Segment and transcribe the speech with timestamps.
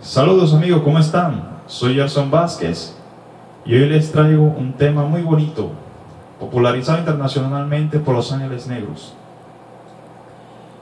[0.00, 1.42] Saludos amigos, ¿cómo están?
[1.66, 2.96] Soy Gerson Vázquez
[3.64, 5.72] y hoy les traigo un tema muy bonito,
[6.38, 9.14] popularizado internacionalmente por Los Ángeles Negros.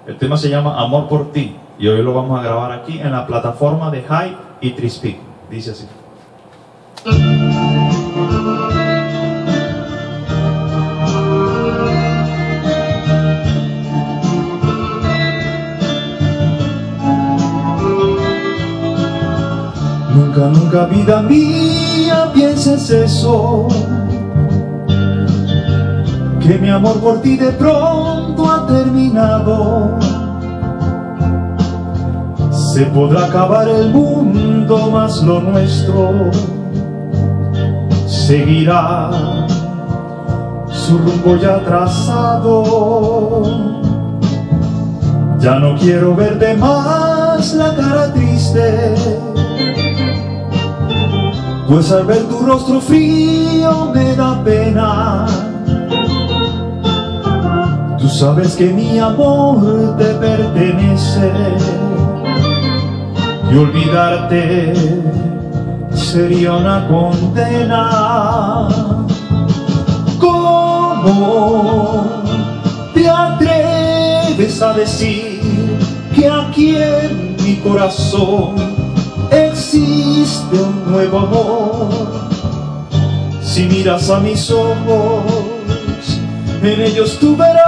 [0.06, 3.10] El tema se llama Amor por ti y hoy lo vamos a grabar aquí en
[3.10, 5.16] la plataforma de Hype y Trispeak.
[5.50, 5.88] Dice así.
[20.36, 23.68] Nunca, nunca vida mía pienses eso.
[26.40, 29.98] Que mi amor por ti de pronto ha terminado.
[32.50, 36.30] Se podrá acabar el mundo, más lo nuestro
[38.06, 39.10] Seguirá.
[40.68, 43.42] Su rumbo ya trazado.
[45.38, 49.25] Ya no quiero verte más la cara triste
[51.68, 55.26] pues al ver tu rostro frío me da pena.
[57.98, 61.32] Tú sabes que mi amor te pertenece.
[63.50, 64.74] Y olvidarte
[65.94, 68.68] sería una condena.
[70.20, 72.04] ¿Cómo
[72.94, 75.78] te atreves a decir
[76.14, 78.85] que aquí en mi corazón
[80.96, 81.88] nuevo amor.
[83.42, 85.24] Si miras a mis ojos,
[86.62, 87.66] en ellos tú verás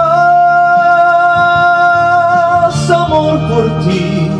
[2.91, 4.31] amor por ti,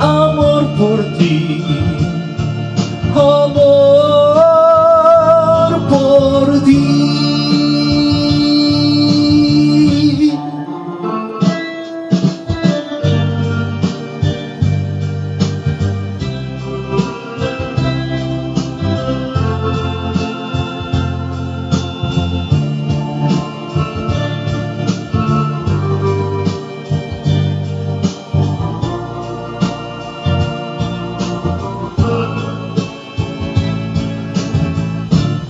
[0.00, 1.29] amor por ti,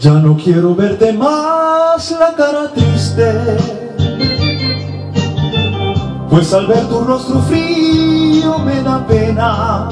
[0.00, 3.58] Ya no quiero verte más la cara triste.
[6.30, 9.90] Pues al ver tu rostro frío me da pena.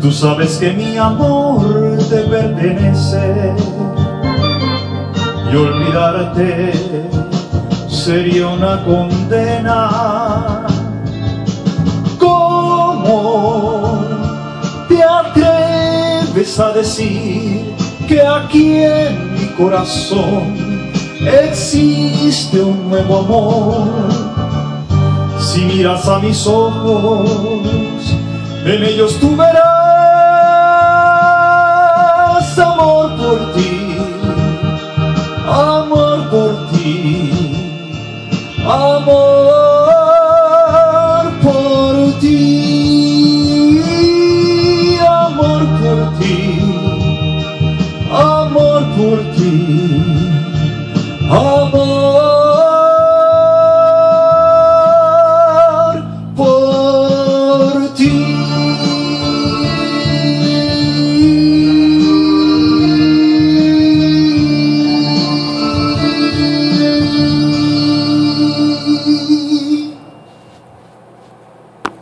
[0.00, 3.54] Tú sabes que mi amor te pertenece.
[5.52, 6.72] Y olvidarte
[7.86, 10.65] sería una condena
[16.36, 17.74] atreves a decir
[18.06, 20.54] que aquí en mi corazón
[21.24, 23.88] existe un nuevo amor?
[25.40, 27.30] Si miras a mis ojos,
[28.66, 29.85] en ellos tú verás
[51.30, 51.86] amor
[56.36, 58.95] por ti.